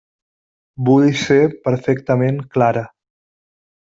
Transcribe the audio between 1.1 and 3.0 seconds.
ser perfectament clara.